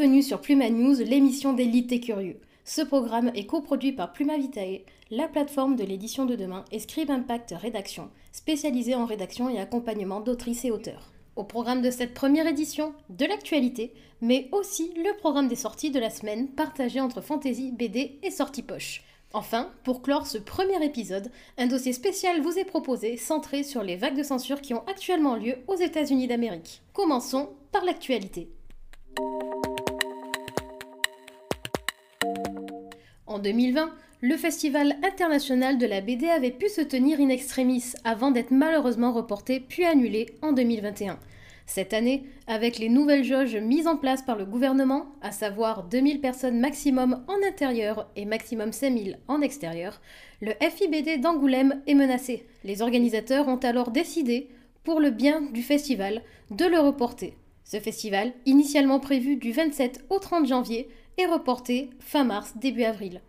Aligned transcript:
Bienvenue 0.00 0.22
sur 0.22 0.40
Pluma 0.40 0.70
News, 0.70 0.96
l'émission 1.00 1.52
d'élite 1.52 1.92
et 1.92 2.00
curieux. 2.00 2.40
Ce 2.64 2.80
programme 2.80 3.30
est 3.34 3.44
coproduit 3.44 3.92
par 3.92 4.14
Pluma 4.14 4.38
Vitae, 4.38 4.80
la 5.10 5.28
plateforme 5.28 5.76
de 5.76 5.84
l'édition 5.84 6.24
de 6.24 6.36
demain, 6.36 6.64
et 6.72 6.78
Scribe 6.78 7.10
Impact 7.10 7.52
Rédaction, 7.60 8.08
spécialisée 8.32 8.94
en 8.94 9.04
rédaction 9.04 9.50
et 9.50 9.60
accompagnement 9.60 10.20
d'autrices 10.20 10.64
et 10.64 10.70
auteurs. 10.70 11.12
Au 11.36 11.44
programme 11.44 11.82
de 11.82 11.90
cette 11.90 12.14
première 12.14 12.46
édition, 12.46 12.94
de 13.10 13.26
l'actualité, 13.26 13.92
mais 14.22 14.48
aussi 14.52 14.90
le 14.96 15.14
programme 15.18 15.48
des 15.48 15.54
sorties 15.54 15.90
de 15.90 16.00
la 16.00 16.08
semaine 16.08 16.48
partagé 16.48 16.98
entre 16.98 17.20
fantasy, 17.20 17.70
BD 17.70 18.20
et 18.22 18.30
sorties 18.30 18.62
poche. 18.62 19.02
Enfin, 19.34 19.68
pour 19.84 20.00
clore 20.00 20.26
ce 20.26 20.38
premier 20.38 20.82
épisode, 20.82 21.30
un 21.58 21.66
dossier 21.66 21.92
spécial 21.92 22.40
vous 22.40 22.58
est 22.58 22.64
proposé 22.64 23.18
centré 23.18 23.64
sur 23.64 23.82
les 23.82 23.96
vagues 23.96 24.16
de 24.16 24.22
censure 24.22 24.62
qui 24.62 24.72
ont 24.72 24.86
actuellement 24.86 25.36
lieu 25.36 25.56
aux 25.68 25.76
États-Unis 25.76 26.26
d'Amérique. 26.26 26.80
Commençons 26.94 27.50
par 27.70 27.84
l'actualité. 27.84 28.48
En 33.30 33.38
2020, 33.38 33.92
le 34.22 34.36
Festival 34.36 34.96
international 35.04 35.78
de 35.78 35.86
la 35.86 36.00
BD 36.00 36.26
avait 36.26 36.50
pu 36.50 36.68
se 36.68 36.80
tenir 36.80 37.20
in 37.20 37.28
extremis 37.28 37.92
avant 38.02 38.32
d'être 38.32 38.50
malheureusement 38.50 39.12
reporté 39.12 39.60
puis 39.60 39.84
annulé 39.84 40.34
en 40.42 40.52
2021. 40.52 41.16
Cette 41.64 41.94
année, 41.94 42.24
avec 42.48 42.80
les 42.80 42.88
nouvelles 42.88 43.22
jauges 43.22 43.54
mises 43.54 43.86
en 43.86 43.96
place 43.96 44.22
par 44.22 44.36
le 44.36 44.46
gouvernement, 44.46 45.06
à 45.22 45.30
savoir 45.30 45.84
2000 45.84 46.20
personnes 46.20 46.58
maximum 46.58 47.22
en 47.28 47.36
intérieur 47.46 48.10
et 48.16 48.24
maximum 48.24 48.72
5000 48.72 49.20
en 49.28 49.40
extérieur, 49.42 50.00
le 50.40 50.50
FIBD 50.60 51.20
d'Angoulême 51.20 51.82
est 51.86 51.94
menacé. 51.94 52.48
Les 52.64 52.82
organisateurs 52.82 53.46
ont 53.46 53.58
alors 53.58 53.92
décidé, 53.92 54.48
pour 54.82 54.98
le 54.98 55.10
bien 55.10 55.40
du 55.40 55.62
festival, 55.62 56.22
de 56.50 56.64
le 56.64 56.80
reporter. 56.80 57.36
Ce 57.62 57.78
festival, 57.78 58.32
initialement 58.44 58.98
prévu 58.98 59.36
du 59.36 59.52
27 59.52 60.06
au 60.10 60.18
30 60.18 60.48
janvier, 60.48 60.88
est 61.20 61.26
reporté 61.26 61.90
fin 62.00 62.24
mars, 62.24 62.54
début 62.56 62.84
avril. 62.84 63.20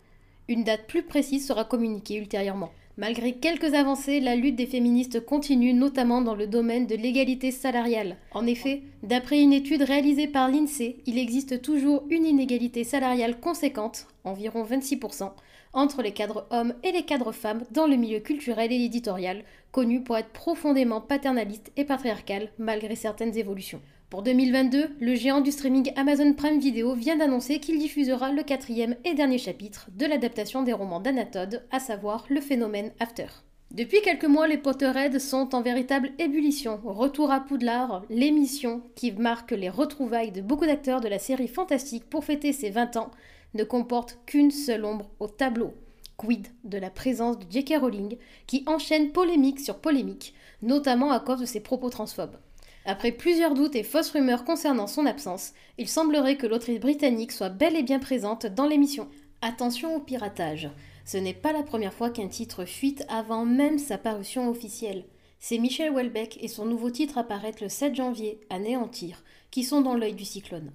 Une 0.48 0.64
date 0.64 0.88
plus 0.88 1.04
précise 1.04 1.46
sera 1.46 1.66
communiquée 1.66 2.16
ultérieurement. 2.16 2.72
Malgré 2.98 3.34
quelques 3.34 3.74
avancées, 3.74 4.20
la 4.20 4.36
lutte 4.36 4.56
des 4.56 4.66
féministes 4.66 5.26
continue, 5.26 5.74
notamment 5.74 6.22
dans 6.22 6.36
le 6.36 6.48
domaine 6.48 6.88
de 6.88 6.96
l'égalité 6.96 7.52
salariale. 7.52 8.18
En 8.32 8.46
effet, 8.46 8.82
d'après 9.04 9.42
une 9.42 9.54
étude 9.54 9.82
réalisée 9.82 10.28
par 10.28 10.50
l'INSEE, 10.50 10.98
il 11.06 11.18
existe 11.18 11.62
toujours 11.62 12.04
une 12.10 12.26
inégalité 12.26 12.84
salariale 12.84 13.40
conséquente, 13.40 14.08
environ 14.24 14.64
26%, 14.64 15.32
entre 15.74 16.02
les 16.02 16.12
cadres 16.12 16.48
hommes 16.50 16.74
et 16.84 16.92
les 16.92 17.04
cadres 17.04 17.32
femmes 17.32 17.64
dans 17.72 17.88
le 17.88 17.96
milieu 17.96 18.20
culturel 18.20 18.72
et 18.72 18.84
éditorial, 18.84 19.44
connu 19.72 20.02
pour 20.02 20.18
être 20.18 20.30
profondément 20.30 21.02
paternaliste 21.02 21.72
et 21.78 21.86
patriarcal 21.86 22.50
malgré 22.58 22.96
certaines 22.96 23.38
évolutions. 23.38 23.82
Pour 24.12 24.24
2022, 24.24 24.98
le 25.00 25.16
géant 25.16 25.40
du 25.40 25.52
streaming 25.52 25.94
Amazon 25.96 26.34
Prime 26.34 26.60
Video 26.60 26.94
vient 26.96 27.16
d'annoncer 27.16 27.60
qu'il 27.60 27.80
diffusera 27.80 28.34
le 28.34 28.44
quatrième 28.44 28.98
et 29.06 29.14
dernier 29.14 29.38
chapitre 29.38 29.88
de 29.96 30.06
l'adaptation 30.06 30.64
des 30.64 30.74
romans 30.74 31.00
d'Anatode, 31.00 31.66
à 31.72 31.80
savoir 31.80 32.26
le 32.28 32.42
phénomène 32.42 32.92
After. 33.00 33.28
Depuis 33.72 34.02
quelques 34.02 34.26
mois, 34.26 34.50
les 34.50 34.58
Potterheads 34.58 35.18
sont 35.18 35.56
en 35.56 35.62
véritable 35.62 36.12
ébullition. 36.20 36.82
Retour 36.84 37.32
à 37.32 37.40
Poudlard, 37.40 38.04
l'émission 38.10 38.82
qui 38.96 39.14
marque 39.14 39.52
les 39.52 39.70
retrouvailles 39.70 40.34
de 40.34 40.42
beaucoup 40.42 40.66
d'acteurs 40.66 41.00
de 41.00 41.08
la 41.08 41.18
série 41.18 41.48
fantastique 41.48 42.10
pour 42.10 42.26
fêter 42.26 42.52
ses 42.52 42.70
20 42.70 42.98
ans, 42.98 43.12
ne 43.54 43.64
comporte 43.64 44.20
qu'une 44.26 44.52
seule 44.52 44.84
ombre 44.84 45.10
au 45.22 45.30
tableau. 45.30 45.74
Quid 46.18 46.50
de 46.66 46.78
la 46.78 46.90
présence 46.90 47.40
de 47.40 47.46
J.K. 47.50 47.76
Rowling, 47.80 48.18
qui 48.46 48.66
enchaîne 48.68 49.14
polémique 49.14 49.62
sur 49.62 49.78
polémique, 49.78 50.34
notamment 50.62 51.12
à 51.12 51.22
cause 51.22 51.40
de 51.40 51.46
ses 51.46 51.62
propos 51.62 51.90
transphobes? 51.90 52.36
Après 52.86 53.12
plusieurs 53.12 53.54
doutes 53.54 53.76
et 53.76 53.84
fausses 53.84 54.10
rumeurs 54.10 54.44
concernant 54.44 54.88
son 54.88 55.06
absence, 55.06 55.54
il 55.78 55.88
semblerait 55.88 56.38
que 56.38 56.48
l'autrice 56.48 56.80
britannique 56.80 57.32
soit 57.32 57.50
bel 57.50 57.76
et 57.76 57.84
bien 57.84 58.00
présente 58.00 58.48
dans 58.48 58.66
l'émission. 58.66 59.08
Attention 59.42 59.96
au 59.96 60.00
piratage. 60.00 60.70
Ce 61.06 61.18
n'est 61.18 61.34
pas 61.34 61.54
la 61.54 61.64
première 61.64 61.94
fois 61.94 62.10
qu'un 62.10 62.28
titre 62.28 62.66
fuite 62.66 63.06
avant 63.08 63.46
même 63.46 63.78
sa 63.78 63.98
parution 63.98 64.50
officielle. 64.50 65.06
C'est 65.40 65.60
Michel 65.60 65.92
Houellebecq 65.92 66.38
et 66.42 66.48
son 66.48 66.66
nouveau 66.66 66.90
titre 66.90 67.18
apparaît 67.18 67.54
le 67.62 67.70
7 67.70 67.96
janvier, 67.96 68.40
Anéantir, 68.50 69.24
qui 69.52 69.64
sont 69.64 69.82
dans 69.82 69.96
l'œil 69.96 70.14
du 70.14 70.26
cyclone. 70.26 70.72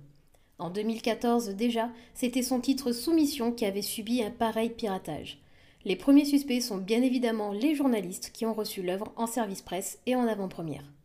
En 0.59 0.71
2014 0.71 1.51
déjà, 1.51 1.91
c'était 2.15 2.43
son 2.43 2.61
titre 2.61 2.93
Soumission 2.93 3.53
qui 3.53 3.65
avait 3.65 3.83
subi 3.83 4.23
un 4.23 4.31
pareil 4.31 4.71
piratage. 4.71 5.39
Les 5.85 5.97
premiers 5.97 6.25
suspects 6.25 6.61
sont 6.61 6.79
bien 6.79 7.03
évidemment 7.03 7.53
les 7.53 7.75
journalistes 7.75 8.31
qui 8.33 8.47
ont 8.47 8.55
reçu 8.55 8.83
l'œuvre 8.83 9.13
en 9.17 9.27
service 9.27 9.63
presse 9.63 10.01
et 10.07 10.17
en 10.17 10.27
avant-première. 10.27 10.96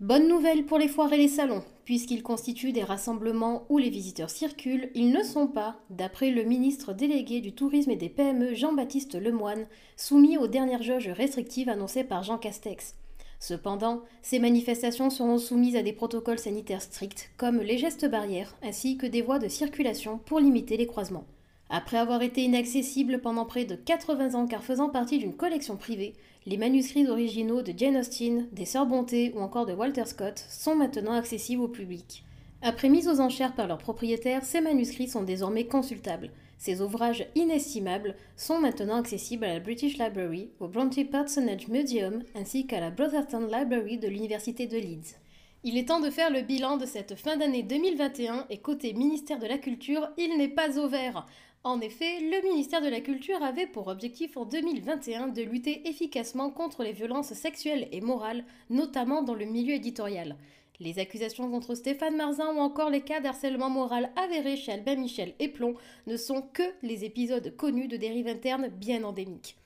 Bonne 0.00 0.28
nouvelle 0.28 0.64
pour 0.64 0.78
les 0.78 0.86
foires 0.86 1.12
et 1.12 1.16
les 1.16 1.26
salons. 1.26 1.64
Puisqu'ils 1.84 2.22
constituent 2.22 2.70
des 2.70 2.84
rassemblements 2.84 3.66
où 3.68 3.78
les 3.78 3.90
visiteurs 3.90 4.30
circulent, 4.30 4.92
ils 4.94 5.10
ne 5.10 5.24
sont 5.24 5.48
pas, 5.48 5.80
d'après 5.90 6.30
le 6.30 6.44
ministre 6.44 6.92
délégué 6.92 7.40
du 7.40 7.52
Tourisme 7.52 7.90
et 7.90 7.96
des 7.96 8.08
PME 8.08 8.54
Jean-Baptiste 8.54 9.20
Lemoine, 9.20 9.66
soumis 9.96 10.38
aux 10.38 10.46
dernières 10.46 10.84
jauges 10.84 11.08
restrictives 11.08 11.68
annoncées 11.68 12.04
par 12.04 12.22
Jean 12.22 12.38
Castex. 12.38 12.94
Cependant, 13.40 14.02
ces 14.22 14.38
manifestations 14.38 15.10
seront 15.10 15.38
soumises 15.38 15.74
à 15.74 15.82
des 15.82 15.92
protocoles 15.92 16.38
sanitaires 16.38 16.82
stricts, 16.82 17.32
comme 17.36 17.58
les 17.58 17.78
gestes 17.78 18.08
barrières, 18.08 18.56
ainsi 18.62 18.98
que 18.98 19.06
des 19.06 19.22
voies 19.22 19.40
de 19.40 19.48
circulation 19.48 20.18
pour 20.18 20.38
limiter 20.38 20.76
les 20.76 20.86
croisements. 20.86 21.26
Après 21.70 21.98
avoir 21.98 22.22
été 22.22 22.42
inaccessibles 22.42 23.20
pendant 23.20 23.44
près 23.44 23.66
de 23.66 23.74
80 23.74 24.34
ans 24.34 24.46
car 24.46 24.64
faisant 24.64 24.88
partie 24.88 25.18
d'une 25.18 25.36
collection 25.36 25.76
privée, 25.76 26.14
les 26.46 26.56
manuscrits 26.56 27.08
originaux 27.08 27.60
de 27.60 27.74
Jane 27.76 27.98
Austen, 27.98 28.48
des 28.52 28.64
Sœurs 28.64 28.86
Bonté 28.86 29.34
ou 29.36 29.40
encore 29.40 29.66
de 29.66 29.74
Walter 29.74 30.06
Scott 30.06 30.42
sont 30.48 30.74
maintenant 30.74 31.12
accessibles 31.12 31.62
au 31.62 31.68
public. 31.68 32.24
Après 32.62 32.88
mise 32.88 33.06
aux 33.06 33.20
enchères 33.20 33.54
par 33.54 33.68
leurs 33.68 33.78
propriétaires, 33.78 34.44
ces 34.44 34.62
manuscrits 34.62 35.08
sont 35.08 35.22
désormais 35.22 35.66
consultables. 35.66 36.30
Ces 36.56 36.80
ouvrages 36.80 37.26
inestimables 37.34 38.16
sont 38.34 38.58
maintenant 38.58 38.96
accessibles 38.96 39.44
à 39.44 39.52
la 39.52 39.60
British 39.60 39.98
Library, 39.98 40.48
au 40.60 40.68
Bronte 40.68 41.08
Personage 41.10 41.68
Museum 41.68 42.22
ainsi 42.34 42.66
qu'à 42.66 42.80
la 42.80 42.90
Brotherton 42.90 43.46
Library 43.46 43.98
de 43.98 44.08
l'Université 44.08 44.66
de 44.66 44.78
Leeds. 44.78 45.18
Il 45.64 45.76
est 45.76 45.88
temps 45.88 46.00
de 46.00 46.10
faire 46.10 46.30
le 46.30 46.42
bilan 46.42 46.76
de 46.76 46.86
cette 46.86 47.16
fin 47.16 47.36
d'année 47.36 47.64
2021 47.64 48.46
et 48.48 48.58
côté 48.58 48.92
ministère 48.92 49.40
de 49.40 49.46
la 49.46 49.58
Culture, 49.58 50.08
il 50.16 50.38
n'est 50.38 50.48
pas 50.48 50.78
au 50.78 50.88
vert. 50.88 51.26
En 51.68 51.82
effet, 51.82 52.20
le 52.20 52.48
ministère 52.48 52.80
de 52.80 52.88
la 52.88 53.02
Culture 53.02 53.42
avait 53.42 53.66
pour 53.66 53.88
objectif 53.88 54.38
en 54.38 54.46
2021 54.46 55.28
de 55.28 55.42
lutter 55.42 55.86
efficacement 55.86 56.48
contre 56.48 56.82
les 56.82 56.94
violences 56.94 57.34
sexuelles 57.34 57.88
et 57.92 58.00
morales, 58.00 58.46
notamment 58.70 59.22
dans 59.22 59.34
le 59.34 59.44
milieu 59.44 59.74
éditorial. 59.74 60.36
Les 60.80 60.98
accusations 60.98 61.50
contre 61.50 61.74
Stéphane 61.74 62.16
Marzin 62.16 62.54
ou 62.54 62.58
encore 62.58 62.88
les 62.88 63.02
cas 63.02 63.20
d'harcèlement 63.20 63.68
moral 63.68 64.10
avérés 64.16 64.56
chez 64.56 64.72
Albin 64.72 64.96
Michel 64.96 65.34
et 65.40 65.48
Plomb 65.48 65.74
ne 66.06 66.16
sont 66.16 66.40
que 66.40 66.62
les 66.82 67.04
épisodes 67.04 67.54
connus 67.54 67.88
de 67.88 67.98
dérives 67.98 68.28
internes 68.28 68.68
bien 68.68 69.04
endémiques. 69.04 69.58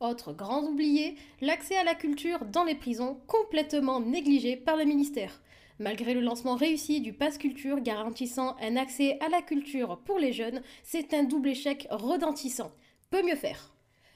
Autre 0.00 0.32
grand 0.32 0.62
oublié, 0.62 1.16
l'accès 1.42 1.76
à 1.76 1.84
la 1.84 1.94
culture 1.94 2.46
dans 2.46 2.64
les 2.64 2.76
prisons 2.76 3.18
complètement 3.26 4.00
négligé 4.00 4.56
par 4.56 4.78
le 4.78 4.84
ministère. 4.84 5.42
Malgré 5.78 6.14
le 6.14 6.20
lancement 6.20 6.54
réussi 6.54 7.00
du 7.00 7.12
Pass 7.12 7.38
Culture 7.38 7.80
garantissant 7.80 8.56
un 8.60 8.76
accès 8.76 9.18
à 9.20 9.28
la 9.28 9.42
culture 9.42 9.98
pour 10.04 10.18
les 10.18 10.32
jeunes, 10.32 10.62
c'est 10.82 11.14
un 11.14 11.24
double 11.24 11.48
échec 11.48 11.86
redentissant. 11.90 12.72
Peut 13.10 13.22
mieux 13.22 13.36
faire. 13.36 13.72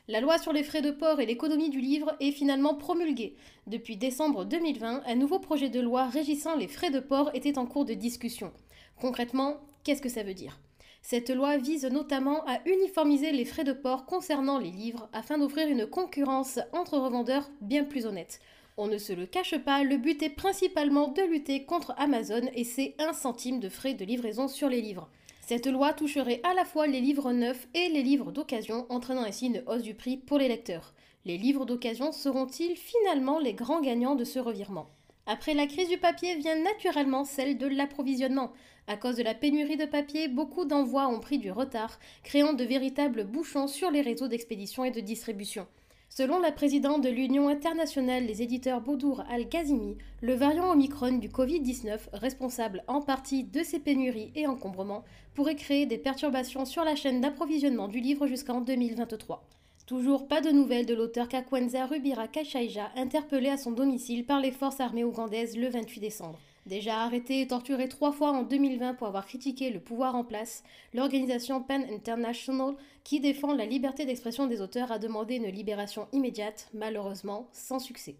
La 0.08 0.20
loi 0.20 0.38
sur 0.38 0.52
les 0.52 0.62
frais 0.62 0.82
de 0.82 0.92
port 0.92 1.18
et 1.18 1.26
l'économie 1.26 1.70
du 1.70 1.80
livre 1.80 2.14
est 2.20 2.30
finalement 2.30 2.74
promulguée. 2.74 3.34
Depuis 3.66 3.96
décembre 3.96 4.44
2020, 4.44 5.02
un 5.04 5.14
nouveau 5.16 5.40
projet 5.40 5.68
de 5.68 5.80
loi 5.80 6.06
régissant 6.06 6.54
les 6.54 6.68
frais 6.68 6.90
de 6.90 7.00
port 7.00 7.30
était 7.34 7.58
en 7.58 7.66
cours 7.66 7.84
de 7.84 7.94
discussion. 7.94 8.52
Concrètement, 9.00 9.56
qu'est-ce 9.82 10.02
que 10.02 10.08
ça 10.08 10.22
veut 10.22 10.34
dire? 10.34 10.60
Cette 11.02 11.30
loi 11.30 11.56
vise 11.56 11.86
notamment 11.86 12.44
à 12.46 12.60
uniformiser 12.66 13.32
les 13.32 13.44
frais 13.44 13.64
de 13.64 13.72
port 13.72 14.06
concernant 14.06 14.58
les 14.58 14.70
livres 14.70 15.08
afin 15.12 15.38
d'offrir 15.38 15.68
une 15.68 15.86
concurrence 15.86 16.58
entre 16.72 16.98
revendeurs 16.98 17.48
bien 17.60 17.84
plus 17.84 18.06
honnête. 18.06 18.40
On 18.78 18.88
ne 18.88 18.98
se 18.98 19.14
le 19.14 19.24
cache 19.24 19.56
pas, 19.56 19.82
le 19.84 19.96
but 19.96 20.22
est 20.22 20.28
principalement 20.28 21.08
de 21.08 21.22
lutter 21.22 21.64
contre 21.64 21.94
Amazon 21.96 22.42
et 22.54 22.64
ses 22.64 22.94
1 22.98 23.14
centime 23.14 23.58
de 23.58 23.70
frais 23.70 23.94
de 23.94 24.04
livraison 24.04 24.48
sur 24.48 24.68
les 24.68 24.82
livres. 24.82 25.08
Cette 25.40 25.66
loi 25.66 25.94
toucherait 25.94 26.42
à 26.42 26.52
la 26.52 26.66
fois 26.66 26.86
les 26.86 27.00
livres 27.00 27.32
neufs 27.32 27.68
et 27.72 27.88
les 27.88 28.02
livres 28.02 28.32
d'occasion, 28.32 28.84
entraînant 28.90 29.22
ainsi 29.22 29.46
une 29.46 29.62
hausse 29.66 29.80
du 29.80 29.94
prix 29.94 30.18
pour 30.18 30.36
les 30.36 30.48
lecteurs. 30.48 30.92
Les 31.24 31.38
livres 31.38 31.64
d'occasion 31.64 32.12
seront-ils 32.12 32.76
finalement 32.76 33.38
les 33.38 33.54
grands 33.54 33.80
gagnants 33.80 34.14
de 34.14 34.24
ce 34.24 34.38
revirement? 34.38 34.90
Après 35.24 35.54
la 35.54 35.66
crise 35.66 35.88
du 35.88 35.96
papier 35.96 36.36
vient 36.36 36.62
naturellement 36.62 37.24
celle 37.24 37.56
de 37.56 37.66
l'approvisionnement. 37.66 38.52
À 38.88 38.98
cause 38.98 39.16
de 39.16 39.22
la 39.22 39.34
pénurie 39.34 39.78
de 39.78 39.86
papier, 39.86 40.28
beaucoup 40.28 40.66
d'envois 40.66 41.08
ont 41.08 41.20
pris 41.20 41.38
du 41.38 41.50
retard, 41.50 41.98
créant 42.24 42.52
de 42.52 42.64
véritables 42.64 43.24
bouchons 43.24 43.68
sur 43.68 43.90
les 43.90 44.02
réseaux 44.02 44.28
d'expédition 44.28 44.84
et 44.84 44.90
de 44.90 45.00
distribution. 45.00 45.66
Selon 46.08 46.38
la 46.38 46.52
présidente 46.52 47.02
de 47.02 47.08
l'Union 47.08 47.48
internationale 47.48 48.26
des 48.26 48.40
éditeurs 48.40 48.80
Boudour 48.80 49.22
Al-Ghazimi, 49.28 49.98
le 50.22 50.34
variant 50.34 50.70
Omicron 50.70 51.18
du 51.18 51.28
Covid-19, 51.28 51.98
responsable 52.12 52.84
en 52.86 53.02
partie 53.02 53.44
de 53.44 53.62
ces 53.62 53.80
pénuries 53.80 54.32
et 54.34 54.46
encombrements, 54.46 55.04
pourrait 55.34 55.56
créer 55.56 55.84
des 55.84 55.98
perturbations 55.98 56.64
sur 56.64 56.84
la 56.84 56.96
chaîne 56.96 57.20
d'approvisionnement 57.20 57.88
du 57.88 58.00
livre 58.00 58.26
jusqu'en 58.26 58.60
2023. 58.60 59.44
Toujours 59.86 60.26
pas 60.26 60.40
de 60.40 60.50
nouvelles 60.50 60.86
de 60.86 60.94
l'auteur 60.94 61.28
Kakwenza 61.28 61.86
Rubira 61.86 62.28
Kashaija, 62.28 62.90
interpellé 62.96 63.50
à 63.50 63.58
son 63.58 63.72
domicile 63.72 64.24
par 64.24 64.40
les 64.40 64.52
forces 64.52 64.80
armées 64.80 65.04
ougandaises 65.04 65.56
le 65.56 65.68
28 65.68 66.00
décembre. 66.00 66.40
Déjà 66.66 67.02
arrêté 67.02 67.40
et 67.40 67.46
torturé 67.46 67.88
trois 67.88 68.10
fois 68.10 68.32
en 68.32 68.42
2020 68.42 68.94
pour 68.94 69.06
avoir 69.06 69.24
critiqué 69.24 69.70
le 69.70 69.78
pouvoir 69.78 70.16
en 70.16 70.24
place, 70.24 70.64
l'organisation 70.94 71.62
Pen 71.62 71.86
International, 71.88 72.74
qui 73.04 73.20
défend 73.20 73.54
la 73.54 73.66
liberté 73.66 74.04
d'expression 74.04 74.48
des 74.48 74.60
auteurs, 74.60 74.90
a 74.90 74.98
demandé 74.98 75.36
une 75.36 75.46
libération 75.46 76.08
immédiate, 76.12 76.68
malheureusement 76.74 77.48
sans 77.52 77.78
succès. 77.78 78.16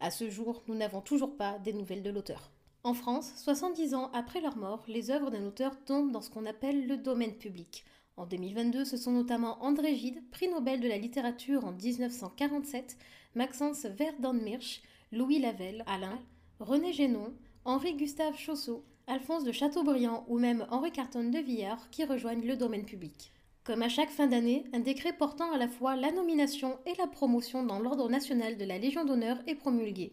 À 0.00 0.10
ce 0.10 0.30
jour, 0.30 0.62
nous 0.66 0.74
n'avons 0.74 1.02
toujours 1.02 1.36
pas 1.36 1.58
des 1.58 1.74
nouvelles 1.74 2.02
de 2.02 2.08
l'auteur. 2.08 2.50
En 2.84 2.94
France, 2.94 3.32
70 3.36 3.94
ans 3.94 4.10
après 4.14 4.40
leur 4.40 4.56
mort, 4.56 4.82
les 4.88 5.10
œuvres 5.10 5.30
d'un 5.30 5.44
auteur 5.44 5.76
tombent 5.84 6.10
dans 6.10 6.22
ce 6.22 6.30
qu'on 6.30 6.46
appelle 6.46 6.86
le 6.86 6.96
domaine 6.96 7.34
public. 7.34 7.84
En 8.16 8.24
2022, 8.24 8.86
ce 8.86 8.96
sont 8.96 9.12
notamment 9.12 9.62
André 9.62 9.94
Gide, 9.94 10.22
prix 10.30 10.48
Nobel 10.48 10.80
de 10.80 10.88
la 10.88 10.98
littérature 10.98 11.66
en 11.66 11.72
1947, 11.72 12.96
Maxence 13.34 13.84
Verdanmirch, 13.84 14.80
Louis 15.12 15.38
Lavelle, 15.38 15.84
Alain, 15.86 16.18
René 16.60 16.92
Génon, 16.92 17.34
Henri-Gustave 17.66 18.36
Chaussot, 18.36 18.84
Alphonse 19.06 19.44
de 19.44 19.52
Chateaubriand 19.52 20.26
ou 20.28 20.38
même 20.38 20.66
Henri 20.70 20.92
Carton 20.92 21.30
de 21.30 21.38
Villard 21.38 21.88
qui 21.88 22.04
rejoignent 22.04 22.46
le 22.46 22.56
domaine 22.56 22.84
public. 22.84 23.32
Comme 23.64 23.80
à 23.80 23.88
chaque 23.88 24.10
fin 24.10 24.26
d'année, 24.26 24.64
un 24.74 24.80
décret 24.80 25.14
portant 25.14 25.50
à 25.50 25.56
la 25.56 25.68
fois 25.68 25.96
la 25.96 26.12
nomination 26.12 26.78
et 26.84 26.92
la 26.98 27.06
promotion 27.06 27.64
dans 27.64 27.78
l'ordre 27.78 28.10
national 28.10 28.58
de 28.58 28.66
la 28.66 28.76
Légion 28.76 29.06
d'honneur 29.06 29.38
est 29.46 29.54
promulgué. 29.54 30.12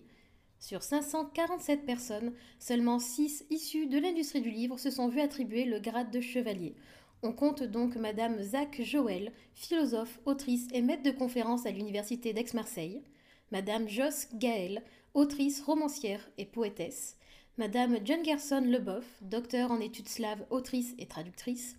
Sur 0.59 0.81
547 0.81 1.85
personnes, 1.85 2.31
seulement 2.57 2.99
6 2.99 3.47
issues 3.49 3.87
de 3.87 3.97
l'industrie 3.97 4.39
du 4.39 4.51
livre 4.51 4.79
se 4.79 4.89
sont 4.89 5.09
vues 5.09 5.19
attribuer 5.19 5.65
le 5.65 5.79
grade 5.79 6.09
de 6.09 6.21
chevalier. 6.21 6.75
On 7.21 7.33
compte 7.33 7.63
donc 7.63 7.97
Madame 7.97 8.41
Zach 8.41 8.81
Joël, 8.81 9.33
philosophe, 9.55 10.21
autrice 10.25 10.69
et 10.71 10.81
maître 10.81 11.03
de 11.03 11.11
conférences 11.11 11.65
à 11.65 11.71
l'Université 11.71 12.31
d'Aix-Marseille, 12.31 13.01
Madame 13.51 13.89
Joss 13.89 14.27
Gaël, 14.35 14.83
autrice, 15.13 15.61
romancière 15.61 16.29
et 16.37 16.45
poétesse, 16.45 17.17
Madame 17.61 17.99
John 18.03 18.25
Gerson 18.25 18.61
Leboeuf, 18.61 19.05
docteur 19.21 19.69
en 19.69 19.79
études 19.79 20.09
slaves, 20.09 20.43
autrice 20.49 20.95
et 20.97 21.05
traductrice, 21.05 21.77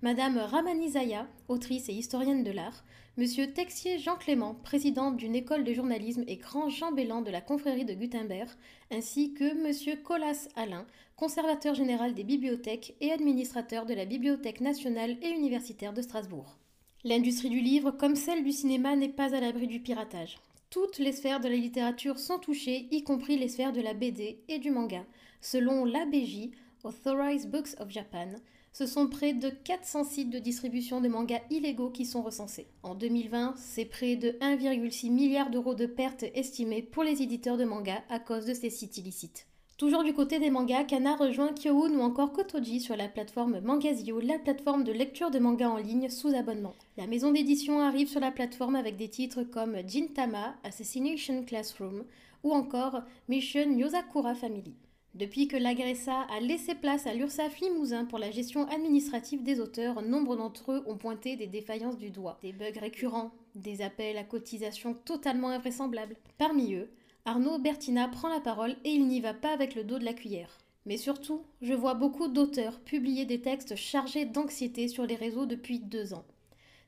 Madame 0.00 0.38
Ramani 0.38 0.90
Zaya, 0.90 1.26
autrice 1.48 1.88
et 1.88 1.92
historienne 1.92 2.44
de 2.44 2.52
l'art, 2.52 2.84
Monsieur 3.16 3.52
Texier 3.52 3.98
Jean 3.98 4.14
Clément, 4.14 4.54
président 4.54 5.10
d'une 5.10 5.34
école 5.34 5.64
de 5.64 5.72
journalisme 5.72 6.22
et 6.28 6.36
grand 6.36 6.70
chambellan 6.70 7.20
de 7.20 7.32
la 7.32 7.40
confrérie 7.40 7.84
de 7.84 7.94
Gutenberg, 7.94 8.48
ainsi 8.92 9.34
que 9.34 9.60
Monsieur 9.60 9.96
Colas 9.96 10.46
Alain, 10.54 10.86
conservateur 11.16 11.74
général 11.74 12.14
des 12.14 12.22
bibliothèques 12.22 12.94
et 13.00 13.10
administrateur 13.10 13.86
de 13.86 13.94
la 13.94 14.04
Bibliothèque 14.04 14.60
nationale 14.60 15.16
et 15.20 15.30
universitaire 15.30 15.92
de 15.92 16.02
Strasbourg. 16.02 16.58
L'industrie 17.02 17.50
du 17.50 17.60
livre, 17.60 17.90
comme 17.90 18.14
celle 18.14 18.44
du 18.44 18.52
cinéma, 18.52 18.94
n'est 18.94 19.08
pas 19.08 19.34
à 19.34 19.40
l'abri 19.40 19.66
du 19.66 19.80
piratage. 19.80 20.38
Toutes 20.70 20.98
les 20.98 21.12
sphères 21.12 21.40
de 21.40 21.48
la 21.48 21.56
littérature 21.56 22.20
sont 22.20 22.38
touchées, 22.38 22.86
y 22.92 23.02
compris 23.02 23.36
les 23.36 23.48
sphères 23.48 23.72
de 23.72 23.80
la 23.80 23.94
BD 23.94 24.38
et 24.48 24.60
du 24.60 24.70
manga. 24.70 25.04
Selon 25.44 25.84
l'ABJ, 25.84 26.48
Authorized 26.84 27.50
Books 27.50 27.78
of 27.78 27.90
Japan, 27.90 28.28
ce 28.72 28.86
sont 28.86 29.08
près 29.08 29.34
de 29.34 29.50
400 29.50 30.04
sites 30.04 30.30
de 30.30 30.38
distribution 30.38 31.02
de 31.02 31.08
mangas 31.08 31.42
illégaux 31.50 31.90
qui 31.90 32.06
sont 32.06 32.22
recensés. 32.22 32.66
En 32.82 32.94
2020, 32.94 33.52
c'est 33.58 33.84
près 33.84 34.16
de 34.16 34.30
1,6 34.40 35.10
milliard 35.10 35.50
d'euros 35.50 35.74
de 35.74 35.84
pertes 35.84 36.24
estimées 36.34 36.80
pour 36.80 37.04
les 37.04 37.20
éditeurs 37.20 37.58
de 37.58 37.66
mangas 37.66 38.00
à 38.08 38.20
cause 38.20 38.46
de 38.46 38.54
ces 38.54 38.70
sites 38.70 38.96
illicites. 38.96 39.46
Toujours 39.76 40.02
du 40.02 40.14
côté 40.14 40.38
des 40.38 40.48
mangas, 40.48 40.84
Kana 40.84 41.14
rejoint 41.14 41.52
Kyoun 41.52 41.94
ou 41.94 42.00
encore 42.00 42.32
Kotoji 42.32 42.80
sur 42.80 42.96
la 42.96 43.08
plateforme 43.08 43.60
Mangazio, 43.60 44.20
la 44.20 44.38
plateforme 44.38 44.82
de 44.82 44.92
lecture 44.92 45.30
de 45.30 45.40
mangas 45.40 45.68
en 45.68 45.76
ligne 45.76 46.08
sous 46.08 46.34
abonnement. 46.34 46.72
La 46.96 47.06
maison 47.06 47.32
d'édition 47.32 47.80
arrive 47.80 48.08
sur 48.08 48.20
la 48.20 48.30
plateforme 48.30 48.76
avec 48.76 48.96
des 48.96 49.10
titres 49.10 49.42
comme 49.42 49.76
Jintama, 49.86 50.54
Assassination 50.64 51.44
Classroom 51.44 52.04
ou 52.44 52.52
encore 52.52 53.02
Mission 53.28 53.70
Yosakura 53.76 54.34
Family. 54.34 54.74
Depuis 55.14 55.46
que 55.46 55.56
l'agressa 55.56 56.22
a 56.22 56.40
laissé 56.40 56.74
place 56.74 57.06
à 57.06 57.14
l'URSSAF 57.14 57.60
Limousin 57.60 58.04
pour 58.04 58.18
la 58.18 58.32
gestion 58.32 58.66
administrative 58.66 59.44
des 59.44 59.60
auteurs, 59.60 60.02
nombre 60.02 60.34
d'entre 60.34 60.72
eux 60.72 60.82
ont 60.86 60.96
pointé 60.96 61.36
des 61.36 61.46
défaillances 61.46 61.98
du 61.98 62.10
doigt, 62.10 62.40
des 62.42 62.52
bugs 62.52 62.80
récurrents, 62.80 63.30
des 63.54 63.80
appels 63.80 64.18
à 64.18 64.24
cotisation 64.24 64.92
totalement 64.92 65.50
invraisemblables. 65.50 66.16
Parmi 66.36 66.74
eux, 66.74 66.90
Arnaud 67.26 67.60
Bertina 67.60 68.08
prend 68.08 68.28
la 68.28 68.40
parole 68.40 68.74
et 68.84 68.90
il 68.90 69.06
n'y 69.06 69.20
va 69.20 69.34
pas 69.34 69.52
avec 69.52 69.76
le 69.76 69.84
dos 69.84 70.00
de 70.00 70.04
la 70.04 70.14
cuillère. 70.14 70.58
Mais 70.84 70.96
surtout, 70.96 71.42
je 71.62 71.74
vois 71.74 71.94
beaucoup 71.94 72.26
d'auteurs 72.26 72.80
publier 72.80 73.24
des 73.24 73.40
textes 73.40 73.76
chargés 73.76 74.24
d'anxiété 74.24 74.88
sur 74.88 75.06
les 75.06 75.14
réseaux 75.14 75.46
depuis 75.46 75.78
deux 75.78 76.12
ans. 76.12 76.24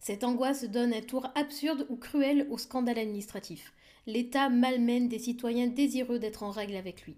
Cette 0.00 0.25
angoisse 0.25 0.64
donne 0.64 0.93
un 0.93 1.00
tour 1.00 1.29
absurde 1.37 1.87
ou 1.90 1.96
cruel 1.96 2.49
au 2.50 2.58
scandale 2.58 2.99
administratif. 2.99 3.72
L'État 4.08 4.49
malmène 4.49 5.08
des 5.08 5.20
citoyens 5.20 5.69
désireux 5.69 6.19
d'être 6.19 6.43
en 6.43 6.50
règle 6.50 6.75
avec 6.75 7.02
lui. 7.02 7.14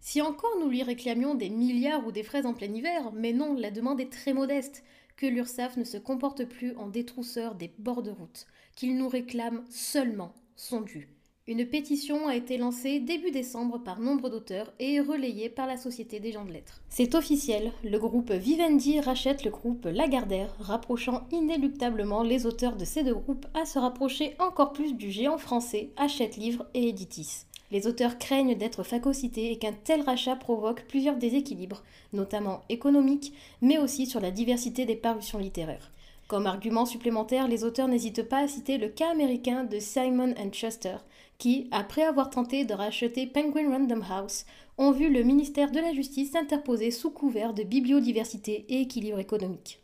Si 0.00 0.22
encore 0.22 0.58
nous 0.58 0.68
lui 0.68 0.82
réclamions 0.82 1.34
des 1.34 1.50
milliards 1.50 2.06
ou 2.06 2.12
des 2.12 2.22
fraises 2.22 2.46
en 2.46 2.54
plein 2.54 2.72
hiver, 2.72 3.12
mais 3.12 3.32
non, 3.32 3.54
la 3.54 3.70
demande 3.70 4.00
est 4.00 4.10
très 4.10 4.32
modeste, 4.32 4.82
que 5.16 5.26
l'URSSAF 5.26 5.76
ne 5.76 5.84
se 5.84 5.98
comporte 5.98 6.46
plus 6.46 6.74
en 6.76 6.88
détrousseur 6.88 7.54
des 7.54 7.70
bords 7.78 8.02
de 8.02 8.10
route, 8.10 8.46
qu'il 8.74 8.96
nous 8.96 9.08
réclame 9.08 9.64
seulement 9.68 10.32
son 10.56 10.80
dû. 10.80 11.08
Une 11.46 11.66
pétition 11.66 12.28
a 12.28 12.36
été 12.36 12.58
lancée 12.58 13.00
début 13.00 13.32
décembre 13.32 13.78
par 13.78 13.98
nombre 13.98 14.30
d'auteurs 14.30 14.72
et 14.78 15.00
relayée 15.00 15.48
par 15.48 15.66
la 15.66 15.76
Société 15.76 16.20
des 16.20 16.32
gens 16.32 16.44
de 16.44 16.52
lettres. 16.52 16.80
C'est 16.88 17.14
officiel, 17.14 17.72
le 17.82 17.98
groupe 17.98 18.30
Vivendi 18.30 19.00
rachète 19.00 19.44
le 19.44 19.50
groupe 19.50 19.84
Lagardère, 19.86 20.54
rapprochant 20.60 21.26
inéluctablement 21.32 22.22
les 22.22 22.46
auteurs 22.46 22.76
de 22.76 22.84
ces 22.84 23.02
deux 23.02 23.14
groupes 23.14 23.46
à 23.54 23.64
se 23.64 23.78
rapprocher 23.78 24.36
encore 24.38 24.72
plus 24.72 24.94
du 24.94 25.10
géant 25.10 25.38
français 25.38 25.90
Hachette 25.96 26.36
Livre 26.36 26.66
et 26.74 26.88
Editis. 26.88 27.46
Les 27.70 27.86
auteurs 27.86 28.18
craignent 28.18 28.56
d'être 28.56 28.82
phagocytés 28.82 29.52
et 29.52 29.58
qu'un 29.58 29.72
tel 29.72 30.02
rachat 30.02 30.36
provoque 30.36 30.84
plusieurs 30.88 31.16
déséquilibres, 31.16 31.82
notamment 32.12 32.62
économiques, 32.68 33.32
mais 33.60 33.78
aussi 33.78 34.06
sur 34.06 34.20
la 34.20 34.30
diversité 34.30 34.86
des 34.86 34.96
parutions 34.96 35.38
littéraires. 35.38 35.90
Comme 36.26 36.46
argument 36.46 36.86
supplémentaire, 36.86 37.48
les 37.48 37.64
auteurs 37.64 37.88
n'hésitent 37.88 38.28
pas 38.28 38.38
à 38.38 38.48
citer 38.48 38.78
le 38.78 38.88
cas 38.88 39.10
américain 39.10 39.64
de 39.64 39.78
Simon 39.78 40.34
Chester, 40.52 40.96
qui, 41.38 41.68
après 41.72 42.02
avoir 42.02 42.30
tenté 42.30 42.64
de 42.64 42.74
racheter 42.74 43.26
Penguin 43.26 43.70
Random 43.70 44.04
House, 44.08 44.46
ont 44.78 44.92
vu 44.92 45.10
le 45.10 45.22
ministère 45.22 45.70
de 45.70 45.80
la 45.80 45.92
Justice 45.92 46.32
s'interposer 46.32 46.90
sous 46.90 47.10
couvert 47.10 47.54
de 47.54 47.62
bibliodiversité 47.62 48.64
et 48.68 48.80
équilibre 48.80 49.18
économique. 49.18 49.80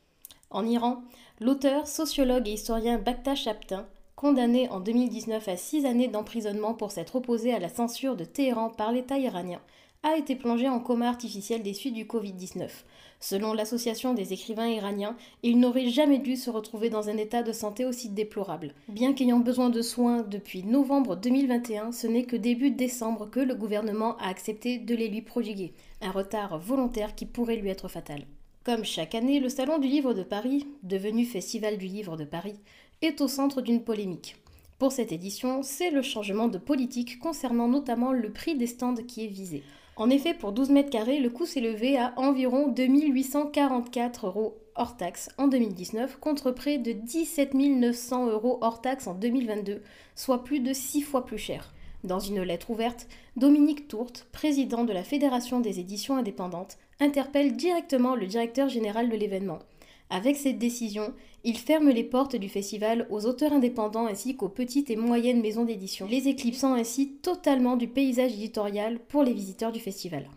En 0.51 0.65
Iran, 0.67 1.03
l'auteur, 1.41 1.89
sociologue 1.89 2.49
et 2.49 2.53
historien 2.53 2.99
Bakhta 2.99 3.35
Chaptin, 3.35 3.87
condamné 4.17 4.67
en 4.71 4.81
2019 4.81 5.47
à 5.47 5.57
six 5.59 5.85
années 5.85 6.09
d'emprisonnement 6.09 6.73
pour 6.73 6.91
s'être 6.91 7.17
opposé 7.17 7.53
à 7.53 7.59
la 7.59 7.69
censure 7.69 8.17
de 8.17 8.25
Téhéran 8.25 8.71
par 8.71 8.91
l'État 8.91 9.19
iranien, 9.19 9.61
a 10.03 10.17
été 10.17 10.37
plongé 10.37 10.69
en 10.69 10.81
coma 10.81 11.09
artificiel 11.09 11.63
des 11.63 11.75
suites 11.75 11.95
du 11.95 12.05
Covid-19. 12.05 12.71
Selon 13.21 13.53
l'Association 13.53 14.15
des 14.15 14.33
écrivains 14.33 14.69
iraniens, 14.69 15.17
il 15.43 15.59
n'aurait 15.59 15.89
jamais 15.89 16.19
dû 16.19 16.37
se 16.37 16.49
retrouver 16.49 16.89
dans 16.89 17.11
un 17.11 17.17
état 17.19 17.43
de 17.43 17.53
santé 17.53 17.85
aussi 17.85 18.09
déplorable. 18.09 18.73
Bien 18.89 19.13
qu'ayant 19.13 19.41
besoin 19.41 19.69
de 19.69 19.83
soins 19.83 20.23
depuis 20.23 20.63
novembre 20.63 21.17
2021, 21.17 21.93
ce 21.93 22.07
n'est 22.07 22.25
que 22.25 22.37
début 22.37 22.71
décembre 22.71 23.29
que 23.29 23.41
le 23.41 23.55
gouvernement 23.55 24.17
a 24.19 24.29
accepté 24.29 24.79
de 24.79 24.95
les 24.95 25.09
lui 25.09 25.23
prodiguer. 25.23 25.75
Un 26.01 26.11
retard 26.11 26.59
volontaire 26.59 27.15
qui 27.15 27.27
pourrait 27.27 27.57
lui 27.57 27.69
être 27.69 27.89
fatal. 27.89 28.25
Comme 28.67 28.85
chaque 28.85 29.15
année, 29.15 29.39
le 29.39 29.49
Salon 29.49 29.79
du 29.79 29.87
Livre 29.87 30.13
de 30.13 30.25
Paris, 30.25 30.67
devenu 30.83 31.25
Festival 31.25 31.79
du 31.79 31.87
Livre 31.87 32.17
de 32.17 32.25
Paris, 32.25 32.59
est 33.03 33.21
au 33.21 33.29
centre 33.29 33.61
d'une 33.61 33.83
polémique. 33.83 34.37
Pour 34.79 34.93
cette 34.93 35.13
édition, 35.13 35.63
c'est 35.63 35.91
le 35.91 36.03
changement 36.03 36.49
de 36.49 36.59
politique 36.59 37.19
concernant 37.19 37.69
notamment 37.69 38.13
le 38.13 38.31
prix 38.33 38.57
des 38.57 38.67
stands 38.67 38.95
qui 38.95 39.25
est 39.25 39.29
visé. 39.29 39.63
En 39.97 40.11
effet, 40.11 40.35
pour 40.35 40.53
12 40.53 40.71
mètres 40.71 40.91
carrés, 40.91 41.21
le 41.21 41.31
coût 41.31 41.47
s'est 41.47 41.61
levé 41.61 41.97
à 41.97 42.13
environ 42.17 42.69
2844 42.69 44.27
euros 44.27 44.59
hors 44.75 44.97
taxe 44.99 45.31
en 45.39 45.49
2019 45.49 46.19
contre 46.21 46.51
près 46.51 46.77
de 46.77 46.93
17 46.93 47.55
900 47.55 48.27
euros 48.27 48.59
hors 48.61 48.83
taxe 48.83 49.07
en 49.07 49.15
2022, 49.15 49.83
soit 50.15 50.45
plus 50.45 50.61
de 50.61 50.75
6 50.75 51.01
fois 51.01 51.25
plus 51.25 51.39
cher. 51.39 51.73
Dans 52.05 52.21
une 52.21 52.43
lettre 52.43 52.71
ouverte, 52.71 53.09
Dominique 53.37 53.89
Tourte, 53.89 54.27
président 54.33 54.85
de 54.85 54.93
la 54.93 55.03
Fédération 55.03 55.61
des 55.61 55.81
éditions 55.81 56.17
indépendantes, 56.17 56.77
interpelle 57.01 57.57
directement 57.57 58.15
le 58.15 58.27
directeur 58.27 58.69
général 58.69 59.09
de 59.09 59.17
l'événement. 59.17 59.61
Avec 60.09 60.37
cette 60.37 60.59
décision, 60.59 61.13
il 61.43 61.59
ferme 61.59 61.91
les 61.91 62.05
portes 62.05 62.37
du 62.37 62.49
festival 62.49 63.09
aux 63.11 63.27
auteurs 63.27 63.53
indépendants 63.53 64.07
ainsi 64.07 64.37
qu'aux 64.37 64.49
petites 64.49 64.91
et 64.91 64.97
moyennes 64.97 65.41
maisons 65.41 65.65
d'édition, 65.65 66.07
les 66.07 66.29
éclipsant 66.29 66.75
ainsi 66.75 67.17
totalement 67.23 67.77
du 67.77 67.89
paysage 67.89 68.33
éditorial 68.33 69.01
pour 69.09 69.25
les 69.25 69.33
visiteurs 69.33 69.73
du 69.73 69.81
festival. 69.81 70.29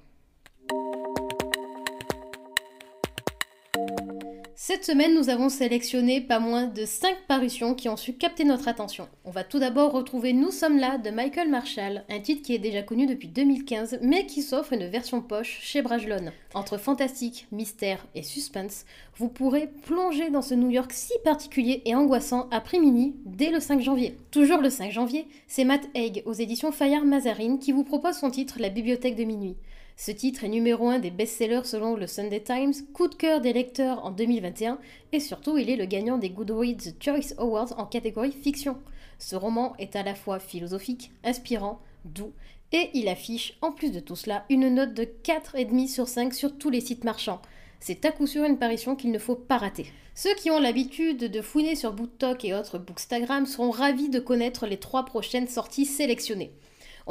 Cette 4.70 4.86
semaine, 4.86 5.16
nous 5.16 5.30
avons 5.30 5.50
sélectionné 5.50 6.22
pas 6.22 6.38
moins 6.38 6.68
de 6.68 6.86
5 6.86 7.26
parutions 7.28 7.74
qui 7.74 7.90
ont 7.90 7.98
su 7.98 8.14
capter 8.14 8.44
notre 8.44 8.68
attention. 8.68 9.08
On 9.26 9.32
va 9.32 9.44
tout 9.44 9.58
d'abord 9.58 9.92
retrouver 9.92 10.32
Nous 10.32 10.52
sommes 10.52 10.78
là 10.78 11.00
de 11.00 11.10
Michael 11.10 11.50
Marshall, 11.50 12.04
un 12.08 12.20
titre 12.20 12.44
qui 12.44 12.54
est 12.54 12.60
déjà 12.60 12.84
connu 12.84 13.08
depuis 13.08 13.30
2015, 13.30 13.98
mais 14.04 14.28
qui 14.28 14.44
s'offre 14.44 14.74
une 14.74 14.86
version 14.86 15.24
poche 15.24 15.58
chez 15.64 15.82
Brajlon. 15.82 16.32
Entre 16.54 16.78
fantastique, 16.78 17.48
mystère 17.52 18.06
et 18.14 18.22
suspense, 18.22 18.86
vous 19.16 19.28
pourrez 19.28 19.72
plonger 19.88 20.30
dans 20.30 20.44
ce 20.44 20.54
New 20.54 20.70
York 20.70 20.94
si 20.94 21.14
particulier 21.24 21.82
et 21.86 21.96
angoissant 21.96 22.48
après 22.52 22.78
mini 22.78 23.16
dès 23.26 23.50
le 23.50 23.60
5 23.60 23.82
janvier. 23.82 24.18
Toujours 24.30 24.62
le 24.62 24.70
5 24.70 24.92
janvier, 24.92 25.26
c'est 25.48 25.64
Matt 25.64 25.90
Haig 25.96 26.22
aux 26.28 26.34
éditions 26.34 26.72
Fayard 26.72 27.06
Mazarine 27.06 27.58
qui 27.58 27.72
vous 27.72 27.84
propose 27.84 28.18
son 28.18 28.30
titre 28.30 28.58
La 28.60 28.70
bibliothèque 28.70 29.16
de 29.16 29.24
minuit. 29.24 29.56
Ce 30.02 30.12
titre 30.12 30.46
est 30.46 30.50
numéro 30.50 30.88
un 30.88 31.00
des 31.00 31.12
best-sellers 31.12 31.66
selon 31.66 31.98
le 31.98 32.08
Sunday 32.08 32.40
Times, 32.40 32.72
coup 32.94 33.10
de 33.10 33.16
cœur 33.16 33.42
des 33.42 33.52
lecteurs 33.52 34.06
en 34.06 34.12
2021, 34.12 34.80
et 35.12 35.20
surtout 35.20 35.58
il 35.58 35.70
est 35.70 35.76
le 35.76 35.84
gagnant 35.84 36.18
des 36.18 36.30
Goodreads 36.30 36.94
Choice 37.02 37.34
Awards 37.38 37.78
en 37.78 37.86
catégorie 37.86 38.32
fiction. 38.32 38.78
Ce 39.18 39.36
roman 39.36 39.76
est 39.78 39.98
à 39.98 40.04
la 40.04 40.16
fois 40.16 40.40
philosophique, 40.40 41.12
inspirant, 41.26 41.82
doux, 42.06 42.32
et 42.72 42.90
il 42.94 43.10
affiche, 43.10 43.58
en 43.62 43.74
plus 43.74 43.92
de 43.92 44.00
tout 44.00 44.16
cela, 44.16 44.46
une 44.50 44.74
note 44.74 44.94
de 44.94 45.04
4,5 45.04 45.88
sur 45.90 46.08
5 46.08 46.34
sur 46.34 46.58
tous 46.58 46.70
les 46.70 46.80
sites 46.80 47.04
marchands. 47.04 47.42
C'est 47.82 48.06
à 48.06 48.14
coup 48.14 48.26
sûr 48.26 48.46
une 48.46 48.58
parution 48.58 48.96
qu'il 48.96 49.12
ne 49.12 49.20
faut 49.20 49.36
pas 49.36 49.58
rater. 49.58 49.92
Ceux 50.16 50.34
qui 50.36 50.50
ont 50.50 50.60
l'habitude 50.60 51.30
de 51.30 51.42
fouiner 51.42 51.76
sur 51.76 51.92
BookTok 51.92 52.46
et 52.46 52.54
autres 52.54 52.78
Bookstagram 52.78 53.46
seront 53.46 53.72
ravis 53.72 54.08
de 54.08 54.22
connaître 54.22 54.66
les 54.66 54.80
trois 54.80 55.04
prochaines 55.04 55.50
sorties 55.50 55.86
sélectionnées. 55.86 56.54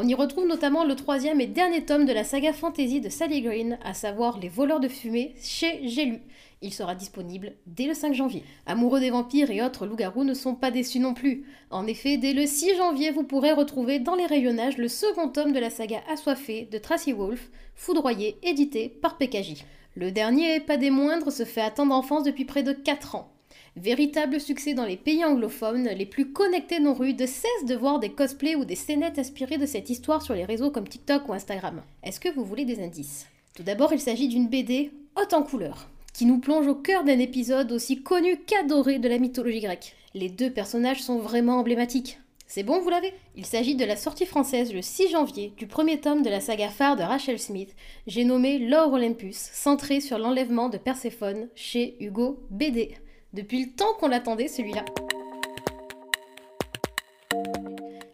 On 0.00 0.06
y 0.06 0.14
retrouve 0.14 0.46
notamment 0.46 0.84
le 0.84 0.94
troisième 0.94 1.40
et 1.40 1.48
dernier 1.48 1.84
tome 1.84 2.04
de 2.04 2.12
la 2.12 2.22
saga 2.22 2.52
fantasy 2.52 3.00
de 3.00 3.08
Sally 3.08 3.42
Green, 3.42 3.80
à 3.82 3.94
savoir 3.94 4.38
Les 4.38 4.48
voleurs 4.48 4.78
de 4.78 4.86
fumée, 4.86 5.34
chez 5.42 5.80
J'ai 5.88 6.22
Il 6.62 6.72
sera 6.72 6.94
disponible 6.94 7.54
dès 7.66 7.88
le 7.88 7.94
5 7.94 8.14
janvier. 8.14 8.44
Amoureux 8.64 9.00
des 9.00 9.10
vampires 9.10 9.50
et 9.50 9.60
autres 9.60 9.86
loups-garous 9.86 10.22
ne 10.22 10.34
sont 10.34 10.54
pas 10.54 10.70
déçus 10.70 11.00
non 11.00 11.14
plus. 11.14 11.46
En 11.72 11.84
effet, 11.88 12.16
dès 12.16 12.32
le 12.32 12.46
6 12.46 12.76
janvier, 12.76 13.10
vous 13.10 13.24
pourrez 13.24 13.50
retrouver 13.50 13.98
dans 13.98 14.14
les 14.14 14.26
rayonnages 14.26 14.78
le 14.78 14.86
second 14.86 15.30
tome 15.30 15.50
de 15.50 15.58
la 15.58 15.68
saga 15.68 16.00
Assoiffé 16.08 16.68
de 16.70 16.78
Tracy 16.78 17.12
Wolf, 17.12 17.50
foudroyé, 17.74 18.38
édité 18.44 18.88
par 18.88 19.18
PKJ. 19.18 19.64
Le 19.96 20.12
dernier, 20.12 20.60
pas 20.60 20.76
des 20.76 20.90
moindres, 20.90 21.32
se 21.32 21.44
fait 21.44 21.60
attendre 21.60 21.92
en 21.92 22.02
France 22.02 22.22
depuis 22.22 22.44
près 22.44 22.62
de 22.62 22.72
4 22.72 23.16
ans. 23.16 23.32
Véritable 23.76 24.40
succès 24.40 24.74
dans 24.74 24.84
les 24.84 24.96
pays 24.96 25.24
anglophones, 25.24 25.88
les 25.88 26.06
plus 26.06 26.32
connectés 26.32 26.80
non 26.80 26.94
rues 26.94 27.14
de 27.14 27.26
cessent 27.26 27.66
de 27.66 27.74
voir 27.74 27.98
des 27.98 28.10
cosplays 28.10 28.56
ou 28.56 28.64
des 28.64 28.74
scénettes 28.74 29.18
inspirées 29.18 29.58
de 29.58 29.66
cette 29.66 29.90
histoire 29.90 30.22
sur 30.22 30.34
les 30.34 30.44
réseaux 30.44 30.70
comme 30.70 30.88
TikTok 30.88 31.28
ou 31.28 31.32
Instagram. 31.32 31.82
Est-ce 32.02 32.20
que 32.20 32.32
vous 32.32 32.44
voulez 32.44 32.64
des 32.64 32.80
indices? 32.82 33.26
Tout 33.54 33.62
d'abord, 33.62 33.92
il 33.92 34.00
s'agit 34.00 34.28
d'une 34.28 34.48
BD 34.48 34.90
haute 35.16 35.34
en 35.34 35.42
couleurs, 35.42 35.88
qui 36.12 36.26
nous 36.26 36.38
plonge 36.38 36.66
au 36.66 36.74
cœur 36.74 37.04
d'un 37.04 37.18
épisode 37.18 37.72
aussi 37.72 38.02
connu 38.02 38.38
qu'adoré 38.38 38.98
de 38.98 39.08
la 39.08 39.18
mythologie 39.18 39.60
grecque. 39.60 39.94
Les 40.14 40.28
deux 40.28 40.50
personnages 40.50 41.02
sont 41.02 41.18
vraiment 41.18 41.58
emblématiques. 41.58 42.18
C'est 42.50 42.62
bon, 42.62 42.80
vous 42.80 42.88
l'avez? 42.88 43.12
Il 43.36 43.44
s'agit 43.44 43.74
de 43.74 43.84
la 43.84 43.94
sortie 43.94 44.24
française 44.24 44.72
le 44.72 44.80
6 44.80 45.10
janvier 45.10 45.52
du 45.58 45.66
premier 45.66 46.00
tome 46.00 46.22
de 46.22 46.30
la 46.30 46.40
saga 46.40 46.70
phare 46.70 46.96
de 46.96 47.02
Rachel 47.02 47.38
Smith, 47.38 47.74
j'ai 48.06 48.24
nommé 48.24 48.58
L'Or 48.58 48.94
Olympus, 48.94 49.36
centré 49.36 50.00
sur 50.00 50.18
l'enlèvement 50.18 50.70
de 50.70 50.78
Perséphone 50.78 51.48
chez 51.54 51.96
Hugo 52.00 52.40
BD. 52.50 52.94
Depuis 53.38 53.66
le 53.66 53.70
temps 53.70 53.94
qu'on 54.00 54.08
l'attendait, 54.08 54.48
celui-là. 54.48 54.84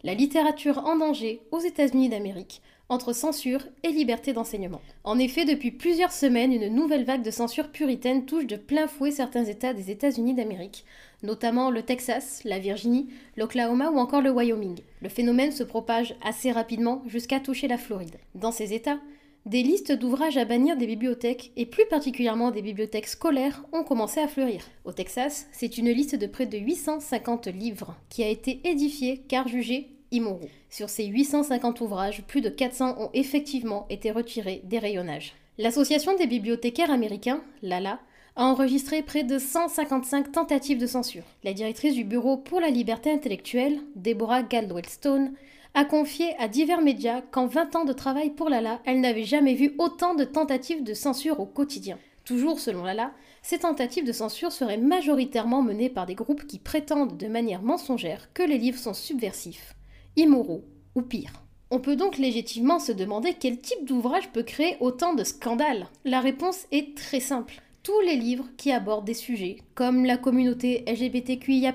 La 0.02 0.12
littérature 0.12 0.84
en 0.84 0.96
danger 0.96 1.40
aux 1.50 1.60
États-Unis 1.60 2.10
d'Amérique, 2.10 2.60
entre 2.90 3.14
censure 3.14 3.66
et 3.84 3.88
liberté 3.88 4.34
d'enseignement. 4.34 4.82
En 5.02 5.18
effet, 5.18 5.46
depuis 5.46 5.70
plusieurs 5.70 6.12
semaines, 6.12 6.52
une 6.52 6.74
nouvelle 6.74 7.06
vague 7.06 7.22
de 7.22 7.30
censure 7.30 7.72
puritaine 7.72 8.26
touche 8.26 8.46
de 8.46 8.56
plein 8.56 8.86
fouet 8.86 9.12
certains 9.12 9.46
États 9.46 9.72
des 9.72 9.90
États-Unis 9.90 10.34
d'Amérique, 10.34 10.84
notamment 11.22 11.70
le 11.70 11.80
Texas, 11.80 12.42
la 12.44 12.58
Virginie, 12.58 13.08
l'Oklahoma 13.38 13.90
ou 13.92 13.96
encore 13.96 14.20
le 14.20 14.30
Wyoming. 14.30 14.80
Le 15.00 15.08
phénomène 15.08 15.52
se 15.52 15.64
propage 15.64 16.16
assez 16.22 16.52
rapidement 16.52 17.02
jusqu'à 17.06 17.40
toucher 17.40 17.66
la 17.66 17.78
Floride. 17.78 18.18
Dans 18.34 18.52
ces 18.52 18.74
États, 18.74 18.98
des 19.46 19.62
listes 19.62 19.92
d'ouvrages 19.92 20.38
à 20.38 20.44
bannir 20.44 20.76
des 20.76 20.86
bibliothèques, 20.86 21.52
et 21.56 21.66
plus 21.66 21.86
particulièrement 21.86 22.50
des 22.50 22.62
bibliothèques 22.62 23.08
scolaires, 23.08 23.64
ont 23.72 23.84
commencé 23.84 24.20
à 24.20 24.28
fleurir. 24.28 24.62
Au 24.84 24.92
Texas, 24.92 25.46
c'est 25.52 25.76
une 25.76 25.90
liste 25.90 26.16
de 26.16 26.26
près 26.26 26.46
de 26.46 26.56
850 26.56 27.48
livres 27.48 27.94
qui 28.08 28.22
a 28.22 28.28
été 28.28 28.60
édifiée 28.64 29.22
car 29.28 29.46
jugée 29.48 29.90
immoraux. 30.10 30.48
Sur 30.70 30.88
ces 30.88 31.04
850 31.04 31.80
ouvrages, 31.82 32.22
plus 32.26 32.40
de 32.40 32.48
400 32.48 32.96
ont 32.98 33.10
effectivement 33.12 33.86
été 33.90 34.10
retirés 34.10 34.62
des 34.64 34.78
rayonnages. 34.78 35.34
L'Association 35.58 36.16
des 36.16 36.26
bibliothécaires 36.26 36.90
américains, 36.90 37.42
l'ALA, 37.62 38.00
a 38.36 38.46
enregistré 38.46 39.02
près 39.02 39.22
de 39.22 39.38
155 39.38 40.32
tentatives 40.32 40.78
de 40.78 40.86
censure. 40.86 41.22
La 41.44 41.52
directrice 41.52 41.94
du 41.94 42.02
Bureau 42.02 42.36
pour 42.36 42.60
la 42.60 42.70
liberté 42.70 43.12
intellectuelle, 43.12 43.78
Deborah 43.94 44.42
Galdwell-Stone, 44.42 45.32
a 45.74 45.84
confié 45.84 46.34
à 46.38 46.46
divers 46.46 46.80
médias 46.80 47.20
qu'en 47.20 47.46
20 47.46 47.76
ans 47.76 47.84
de 47.84 47.92
travail 47.92 48.30
pour 48.30 48.48
Lala, 48.48 48.80
elle 48.84 49.00
n'avait 49.00 49.24
jamais 49.24 49.54
vu 49.54 49.74
autant 49.78 50.14
de 50.14 50.24
tentatives 50.24 50.84
de 50.84 50.94
censure 50.94 51.40
au 51.40 51.46
quotidien. 51.46 51.98
Toujours 52.24 52.60
selon 52.60 52.84
Lala, 52.84 53.12
ces 53.42 53.58
tentatives 53.58 54.06
de 54.06 54.12
censure 54.12 54.52
seraient 54.52 54.78
majoritairement 54.78 55.62
menées 55.62 55.90
par 55.90 56.06
des 56.06 56.14
groupes 56.14 56.46
qui 56.46 56.58
prétendent 56.58 57.16
de 57.16 57.26
manière 57.26 57.62
mensongère 57.62 58.32
que 58.32 58.42
les 58.42 58.56
livres 58.56 58.78
sont 58.78 58.94
subversifs, 58.94 59.74
immoraux 60.16 60.64
ou 60.94 61.02
pire. 61.02 61.32
On 61.70 61.80
peut 61.80 61.96
donc 61.96 62.18
légitimement 62.18 62.78
se 62.78 62.92
demander 62.92 63.34
quel 63.34 63.58
type 63.58 63.84
d'ouvrage 63.84 64.30
peut 64.30 64.44
créer 64.44 64.76
autant 64.78 65.12
de 65.12 65.24
scandales. 65.24 65.88
La 66.04 66.20
réponse 66.20 66.66
est 66.70 66.96
très 66.96 67.20
simple. 67.20 67.60
Tous 67.82 68.00
les 68.00 68.16
livres 68.16 68.46
qui 68.56 68.70
abordent 68.70 69.04
des 69.04 69.12
sujets 69.12 69.58
comme 69.74 70.04
la 70.04 70.16
communauté 70.16 70.84
LGBTQIA, 70.86 71.74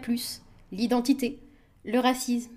l'identité, 0.72 1.40
le 1.84 2.00
racisme, 2.00 2.52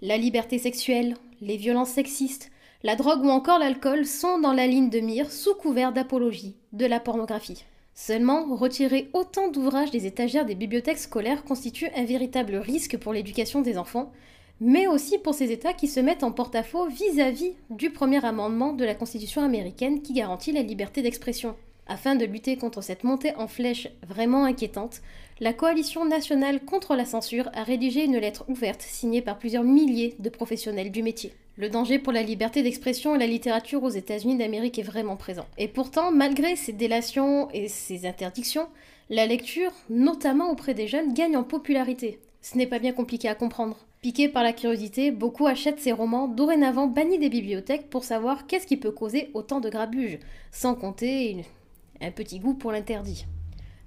la 0.00 0.16
liberté 0.16 0.58
sexuelle, 0.58 1.16
les 1.40 1.56
violences 1.56 1.90
sexistes, 1.90 2.50
la 2.84 2.94
drogue 2.94 3.24
ou 3.24 3.30
encore 3.30 3.58
l'alcool 3.58 4.06
sont 4.06 4.38
dans 4.38 4.52
la 4.52 4.68
ligne 4.68 4.90
de 4.90 5.00
mire 5.00 5.32
sous 5.32 5.54
couvert 5.54 5.92
d'apologie 5.92 6.54
de 6.72 6.86
la 6.86 7.00
pornographie. 7.00 7.64
Seulement, 7.94 8.54
retirer 8.54 9.10
autant 9.12 9.48
d'ouvrages 9.48 9.90
des 9.90 10.06
étagères 10.06 10.46
des 10.46 10.54
bibliothèques 10.54 10.98
scolaires 10.98 11.42
constitue 11.42 11.88
un 11.96 12.04
véritable 12.04 12.54
risque 12.54 12.96
pour 12.96 13.12
l'éducation 13.12 13.60
des 13.60 13.76
enfants, 13.76 14.12
mais 14.60 14.86
aussi 14.86 15.18
pour 15.18 15.34
ces 15.34 15.50
États 15.50 15.72
qui 15.72 15.88
se 15.88 15.98
mettent 15.98 16.22
en 16.22 16.30
porte-à-faux 16.30 16.86
vis-à-vis 16.86 17.54
du 17.70 17.90
premier 17.90 18.24
amendement 18.24 18.72
de 18.72 18.84
la 18.84 18.94
Constitution 18.94 19.42
américaine 19.42 20.02
qui 20.02 20.12
garantit 20.12 20.52
la 20.52 20.62
liberté 20.62 21.02
d'expression. 21.02 21.56
Afin 21.88 22.14
de 22.14 22.24
lutter 22.24 22.56
contre 22.56 22.82
cette 22.82 23.02
montée 23.02 23.34
en 23.36 23.48
flèche 23.48 23.88
vraiment 24.06 24.44
inquiétante, 24.44 25.00
la 25.40 25.52
Coalition 25.52 26.04
nationale 26.04 26.64
contre 26.64 26.96
la 26.96 27.04
censure 27.04 27.48
a 27.54 27.62
rédigé 27.62 28.04
une 28.04 28.18
lettre 28.18 28.44
ouverte 28.48 28.82
signée 28.82 29.22
par 29.22 29.38
plusieurs 29.38 29.62
milliers 29.62 30.16
de 30.18 30.28
professionnels 30.30 30.90
du 30.90 31.02
métier. 31.02 31.32
Le 31.56 31.68
danger 31.68 32.00
pour 32.00 32.12
la 32.12 32.22
liberté 32.22 32.62
d'expression 32.62 33.14
et 33.14 33.18
la 33.18 33.26
littérature 33.26 33.82
aux 33.84 33.88
États-Unis 33.88 34.36
d'Amérique 34.36 34.78
est 34.78 34.82
vraiment 34.82 35.16
présent. 35.16 35.46
Et 35.56 35.68
pourtant, 35.68 36.10
malgré 36.10 36.56
ces 36.56 36.72
délations 36.72 37.48
et 37.52 37.68
ces 37.68 38.06
interdictions, 38.06 38.68
la 39.10 39.26
lecture, 39.26 39.72
notamment 39.90 40.50
auprès 40.50 40.74
des 40.74 40.88
jeunes, 40.88 41.14
gagne 41.14 41.36
en 41.36 41.44
popularité. 41.44 42.18
Ce 42.42 42.58
n'est 42.58 42.66
pas 42.66 42.78
bien 42.78 42.92
compliqué 42.92 43.28
à 43.28 43.34
comprendre. 43.34 43.76
Piqués 44.02 44.28
par 44.28 44.42
la 44.42 44.52
curiosité, 44.52 45.10
beaucoup 45.10 45.46
achètent 45.46 45.80
ces 45.80 45.92
romans 45.92 46.28
dorénavant 46.28 46.86
bannis 46.86 47.18
des 47.18 47.28
bibliothèques 47.28 47.90
pour 47.90 48.04
savoir 48.04 48.46
qu'est-ce 48.46 48.66
qui 48.66 48.76
peut 48.76 48.92
causer 48.92 49.30
autant 49.34 49.60
de 49.60 49.70
grabuge, 49.70 50.18
sans 50.52 50.74
compter 50.74 51.44
un 52.00 52.10
petit 52.10 52.38
goût 52.38 52.54
pour 52.54 52.70
l'interdit. 52.70 53.24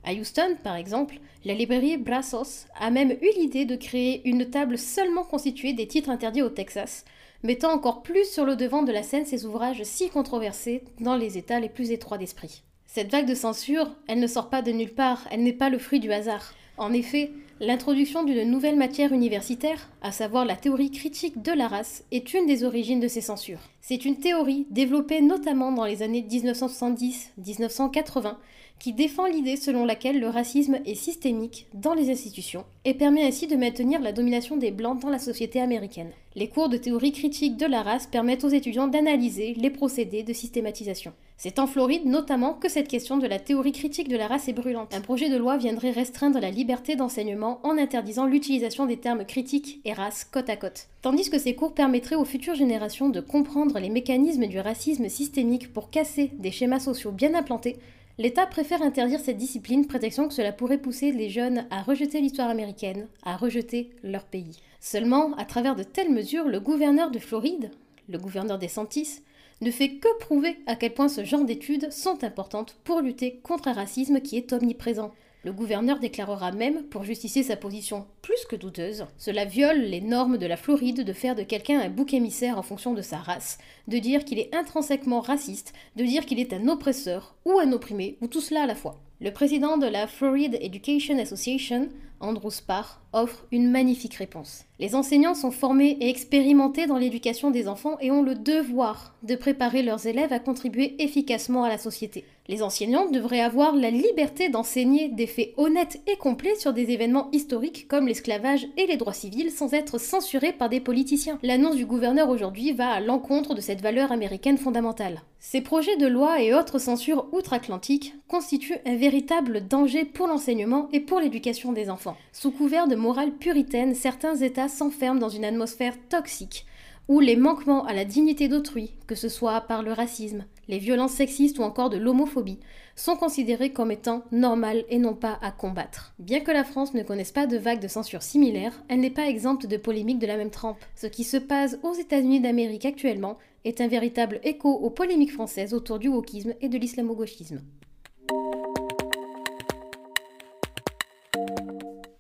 À 0.04 0.14
Houston, 0.14 0.58
par 0.64 0.76
exemple, 0.76 1.20
la 1.46 1.54
librairie 1.54 1.98
Brazos 1.98 2.66
a 2.80 2.90
même 2.90 3.12
eu 3.12 3.30
l'idée 3.38 3.66
de 3.66 3.76
créer 3.76 4.28
une 4.28 4.50
table 4.50 4.78
seulement 4.78 5.24
constituée 5.24 5.74
des 5.74 5.88
titres 5.88 6.10
interdits 6.10 6.42
au 6.42 6.50
Texas, 6.50 7.06
mettant 7.44 7.72
encore 7.72 8.02
plus 8.02 8.26
sur 8.26 8.46
le 8.46 8.56
devant 8.56 8.82
de 8.82 8.92
la 8.92 9.04
scène 9.04 9.26
ces 9.26 9.46
ouvrages 9.46 9.84
si 9.84 10.10
controversés 10.10 10.84
dans 11.00 11.16
les 11.16 11.38
États 11.38 11.60
les 11.60 11.70
plus 11.70 11.92
étroits 11.92 12.18
d'esprit. 12.18 12.64
Cette 12.88 13.12
vague 13.12 13.28
de 13.28 13.36
censure, 13.36 13.92
elle 14.08 14.20
ne 14.20 14.28
sort 14.28 14.50
pas 14.50 14.62
de 14.62 14.72
nulle 14.72 14.94
part, 14.94 15.28
elle 15.32 15.44
n'est 15.44 15.54
pas 15.54 15.70
le 15.70 15.78
fruit 15.78 16.00
du 16.00 16.12
hasard. 16.12 16.54
En 16.78 16.94
effet, 16.94 17.32
l'introduction 17.60 18.24
d'une 18.24 18.50
nouvelle 18.50 18.76
matière 18.76 19.14
universitaire, 19.14 19.88
à 20.02 20.12
savoir 20.12 20.46
la 20.46 20.56
théorie 20.56 20.90
critique 20.90 21.44
de 21.44 21.52
la 21.52 21.68
race, 21.68 22.04
est 22.12 22.34
une 22.34 22.48
des 22.48 22.64
origines 22.64 23.00
de 23.00 23.08
ces 23.08 23.22
censures. 23.22 23.70
C'est 23.82 24.04
une 24.04 24.18
théorie 24.18 24.66
développée 24.72 25.22
notamment 25.22 25.72
dans 25.72 25.86
les 25.86 26.02
années 26.02 26.26
1970-1980 26.28 28.36
qui 28.82 28.94
défend 28.94 29.28
l'idée 29.28 29.58
selon 29.58 29.86
laquelle 29.86 30.20
le 30.20 30.28
racisme 30.28 30.80
est 30.88 30.96
systémique 30.96 31.68
dans 31.76 31.94
les 31.94 32.10
institutions 32.10 32.66
et 32.84 32.96
permet 32.96 33.24
ainsi 33.24 33.46
de 33.46 33.56
maintenir 33.56 34.02
la 34.02 34.12
domination 34.12 34.58
des 34.58 34.72
Blancs 34.72 35.00
dans 35.00 35.12
la 35.12 35.20
société 35.20 35.62
américaine. 35.62 36.10
Les 36.34 36.48
cours 36.48 36.68
de 36.68 36.78
théorie 36.78 37.12
critique 37.12 37.58
de 37.58 37.68
la 37.68 37.84
race 37.84 38.08
permettent 38.08 38.44
aux 38.44 38.50
étudiants 38.50 38.88
d'analyser 38.88 39.54
les 39.54 39.70
procédés 39.70 40.24
de 40.24 40.34
systématisation. 40.34 41.14
C'est 41.38 41.60
en 41.60 41.68
Floride 41.68 42.06
notamment 42.06 42.54
que 42.54 42.70
cette 42.70 42.88
question 42.88 43.18
de 43.18 43.28
la 43.28 43.38
théorie 43.38 43.72
critique 43.72 44.08
de 44.08 44.18
la 44.18 44.28
race 44.28 44.48
est 44.48 44.54
brûlante. 44.54 44.96
Un 44.96 45.02
projet 45.02 45.30
de 45.30 45.38
loi 45.38 45.58
viendrait 45.58 45.92
restreindre 45.92 46.40
la 46.40 46.50
liberté 46.50 46.96
d'enseignement 46.96 47.60
en 47.64 47.78
interdisant 47.78 48.26
l'utilisation 48.26 48.88
des 48.88 48.98
termes 48.98 49.26
critiques 49.26 49.80
et 49.86 49.94
race 49.94 50.24
côte 50.24 50.50
à 50.50 50.56
côte. 50.56 50.88
Tandis 51.04 51.30
que 51.30 51.38
ces 51.38 51.54
cours 51.54 51.74
permettraient 51.74 52.16
aux 52.16 52.26
futures 52.26 52.56
générations 52.56 53.10
de 53.10 53.22
comprendre 53.22 53.78
les 53.78 53.90
mécanismes 53.90 54.48
du 54.48 54.60
racisme 54.60 55.08
systémique 55.08 55.72
pour 55.72 55.92
casser 55.92 56.32
des 56.40 56.52
schémas 56.52 56.80
sociaux 56.80 57.12
bien 57.12 57.36
implantés, 57.36 57.78
L'État 58.22 58.46
préfère 58.46 58.84
interdire 58.84 59.20
cette 59.20 59.38
discipline, 59.38 59.88
prétextant 59.88 60.28
que 60.28 60.36
cela 60.36 60.52
pourrait 60.52 60.78
pousser 60.78 61.12
les 61.12 61.32
jeunes 61.32 61.66
à 61.72 61.82
rejeter 61.82 62.22
l'histoire 62.22 62.52
américaine, 62.52 63.08
à 63.24 63.36
rejeter 63.36 63.90
leur 64.04 64.26
pays. 64.26 64.60
Seulement, 64.80 65.34
à 65.38 65.46
travers 65.46 65.76
de 65.76 65.82
telles 65.82 66.12
mesures, 66.12 66.48
le 66.48 66.60
gouverneur 66.60 67.10
de 67.10 67.18
Floride, 67.18 67.72
le 68.10 68.20
gouverneur 68.20 68.60
des 68.60 68.68
Santis, 68.68 69.24
ne 69.62 69.72
fait 69.72 69.96
que 69.96 70.20
prouver 70.20 70.60
à 70.68 70.76
quel 70.76 70.94
point 70.94 71.08
ce 71.08 71.26
genre 71.26 71.46
d'études 71.46 71.92
sont 71.92 72.24
importantes 72.24 72.76
pour 72.84 73.02
lutter 73.02 73.40
contre 73.42 73.70
un 73.70 73.74
racisme 73.74 74.22
qui 74.22 74.38
est 74.38 74.54
omniprésent. 74.54 75.12
Le 75.44 75.54
gouverneur 75.54 75.98
déclarera 75.98 76.52
même, 76.52 76.84
pour 76.84 77.04
justifier 77.04 77.42
sa 77.42 77.56
position 77.56 78.06
plus 78.22 78.46
que 78.48 78.56
douteuse, 78.56 79.08
cela 79.18 79.44
viole 79.44 79.82
les 79.82 80.00
normes 80.00 80.38
de 80.38 80.46
la 80.46 80.56
Floride 80.56 81.04
de 81.04 81.14
faire 81.14 81.36
de 81.36 81.42
quelqu'un 81.42 81.80
un 81.80 81.90
bouc 81.90 82.14
émissaire 82.14 82.60
en 82.60 82.62
fonction 82.62 82.94
de 82.94 83.02
sa 83.02 83.18
race, 83.18 83.58
de 83.88 83.98
dire 83.98 84.24
qu'il 84.24 84.38
est 84.38 84.54
intrinsèquement 84.54 85.20
raciste, 85.20 85.74
de 85.96 86.04
dire 86.04 86.28
qu'il 86.28 86.40
est 86.40 86.54
un 86.54 86.68
oppresseur 86.68 87.36
ou 87.46 87.58
un 87.58 87.72
opprimé, 87.72 88.20
ou 88.22 88.28
tout 88.28 88.40
cela 88.40 88.64
à 88.64 88.68
la 88.68 88.76
fois. 88.76 89.02
Le 89.20 89.32
président 89.32 89.78
de 89.78 89.88
la 89.88 90.06
Florida 90.06 90.60
Education 90.62 91.18
Association, 91.18 91.90
Andrew 92.20 92.52
Sparr, 92.52 93.02
offre 93.14 93.48
une 93.52 93.70
magnifique 93.70 94.16
réponse. 94.16 94.66
Les 94.80 94.94
enseignants 94.94 95.34
sont 95.34 95.52
formés 95.52 95.98
et 96.00 96.10
expérimentés 96.10 96.86
dans 96.86 96.98
l'éducation 96.98 97.50
des 97.50 97.68
enfants 97.68 97.98
et 98.00 98.12
ont 98.12 98.22
le 98.22 98.36
devoir 98.36 99.16
de 99.24 99.36
préparer 99.36 99.82
leurs 99.82 100.06
élèves 100.06 100.34
à 100.34 100.40
contribuer 100.40 101.02
efficacement 101.02 101.64
à 101.64 101.70
la 101.70 101.80
société. 101.80 102.26
Les 102.52 102.64
enseignants 102.64 103.10
devraient 103.10 103.40
avoir 103.40 103.74
la 103.78 103.90
liberté 103.90 104.50
d'enseigner 104.50 105.08
des 105.08 105.26
faits 105.26 105.54
honnêtes 105.56 106.02
et 106.06 106.18
complets 106.18 106.58
sur 106.58 106.74
des 106.74 106.92
événements 106.92 107.30
historiques 107.32 107.88
comme 107.88 108.10
l'esclavage 108.10 108.68
et 108.76 108.88
les 108.88 108.98
droits 108.98 109.14
civils 109.14 109.52
sans 109.52 109.74
être 109.74 109.98
censurés 109.98 110.52
par 110.52 110.68
des 110.68 110.82
politiciens. 110.82 111.40
L'annonce 111.44 111.78
du 111.78 111.86
gouverneur 111.86 112.28
aujourd'hui 112.28 112.74
va 112.74 112.90
à 112.90 113.00
l'encontre 113.00 113.56
de 113.56 113.62
cette 113.62 113.80
valeur 113.80 114.12
américaine 114.12 114.58
fondamentale. 114.58 115.22
Ces 115.40 115.62
projets 115.62 115.96
de 115.96 116.08
loi 116.08 116.42
et 116.42 116.54
autres 116.54 116.78
censures 116.78 117.26
outre-Atlantique 117.32 118.16
constituent 118.28 118.80
un 118.86 118.98
véritable 118.98 119.66
danger 119.66 120.04
pour 120.04 120.28
l'enseignement 120.28 120.90
et 120.92 121.00
pour 121.00 121.22
l'éducation 121.22 121.72
des 121.72 121.90
enfants. 121.90 122.18
Sous 122.34 122.52
couvert 122.52 122.90
de 122.90 122.98
morale 122.98 123.32
puritaine, 123.32 123.96
certains 123.96 124.36
États 124.36 124.68
s'enferment 124.68 125.22
dans 125.22 125.30
une 125.30 125.46
atmosphère 125.46 125.96
toxique 126.10 126.66
où 127.08 127.20
les 127.20 127.36
manquements 127.36 127.86
à 127.86 127.94
la 127.94 128.06
dignité 128.06 128.48
d'autrui, 128.48 128.94
que 129.08 129.16
ce 129.16 129.28
soit 129.28 129.62
par 129.62 129.84
le 129.84 129.92
racisme, 129.92 130.46
les 130.68 130.78
violences 130.78 131.14
sexistes 131.14 131.60
ou 131.60 131.64
encore 131.64 131.90
de 131.90 131.98
l'homophobie, 131.98 132.60
sont 132.96 133.16
considérés 133.16 133.72
comme 133.72 133.92
étant 133.92 134.24
normales 134.32 134.84
et 134.90 135.00
non 135.00 135.14
pas 135.14 135.40
à 135.42 135.52
combattre. 135.52 136.14
Bien 136.20 136.40
que 136.40 136.52
la 136.52 136.64
France 136.64 136.94
ne 136.94 137.04
connaisse 137.04 137.32
pas 137.32 137.48
de 137.48 137.58
vague 137.58 137.82
de 137.82 137.88
censure 137.88 138.22
similaire, 138.22 138.84
elle 138.88 139.00
n'est 139.00 139.10
pas 139.10 139.28
exempte 139.28 139.66
de 139.66 139.78
polémiques 139.78 140.20
de 140.20 140.28
la 140.28 140.38
même 140.38 140.52
trempe. 140.52 140.84
Ce 140.96 141.08
qui 141.08 141.24
se 141.24 141.38
passe 141.38 141.78
aux 141.84 141.94
États-Unis 141.94 142.42
d'Amérique 142.42 142.86
actuellement 142.86 143.38
est 143.66 143.82
un 143.82 143.88
véritable 143.88 144.40
écho 144.44 144.70
aux 144.70 144.90
polémiques 144.90 145.34
françaises 145.34 145.74
autour 145.74 146.00
du 146.00 146.10
wokisme 146.10 146.54
et 146.62 146.70
de 146.70 146.78
l'islamo-gauchisme. 146.78 147.62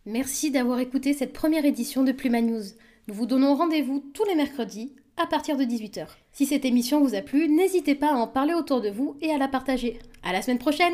Merci 0.06 0.52
d'avoir 0.52 0.80
écouté 0.80 1.14
cette 1.14 1.32
première 1.32 1.64
édition 1.64 2.04
de 2.04 2.12
Pluma 2.12 2.42
News. 2.42 2.64
Nous 3.08 3.14
vous 3.14 3.26
donnons 3.26 3.56
rendez-vous 3.56 4.04
tous 4.14 4.26
les 4.26 4.36
mercredis 4.36 4.94
à 5.22 5.28
partir 5.28 5.58
de 5.58 5.64
18h. 5.64 6.08
Si 6.32 6.46
cette 6.46 6.66
émission 6.66 7.02
vous 7.02 7.16
a 7.16 7.22
plu, 7.22 7.48
n'hésitez 7.48 7.96
pas 7.96 8.12
à 8.12 8.16
en 8.16 8.28
parler 8.28 8.54
autour 8.54 8.82
de 8.82 8.90
vous 8.90 9.16
et 9.22 9.32
à 9.32 9.38
la 9.38 9.48
partager. 9.48 10.00
À 10.24 10.34
la 10.34 10.42
semaine 10.42 10.60
prochaine! 10.60 10.94